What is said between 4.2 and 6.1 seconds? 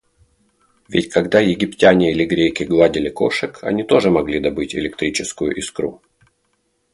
добыть электрическую искру.